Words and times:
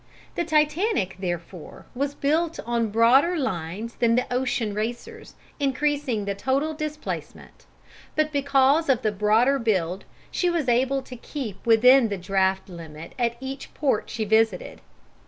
The 0.33 0.43
Titanic, 0.43 1.17
therefore, 1.19 1.85
was 1.93 2.15
built 2.15 2.59
on 2.65 2.89
broader 2.89 3.37
lines 3.37 3.93
than 3.97 4.15
the 4.15 4.25
ocean 4.33 4.73
racers, 4.73 5.35
increasing 5.59 6.25
the 6.25 6.33
total 6.33 6.73
displacement; 6.73 7.67
but 8.15 8.31
because 8.31 8.89
of 8.89 9.03
the 9.03 9.11
broader 9.11 9.59
build, 9.59 10.05
she 10.31 10.49
was 10.49 10.67
able 10.67 11.03
to 11.03 11.15
keep 11.15 11.63
within 11.67 12.09
the 12.09 12.17
draught 12.17 12.67
limit 12.67 13.13
at 13.19 13.37
each 13.39 13.75
port 13.75 14.09
she 14.09 14.25
visited. 14.25 14.81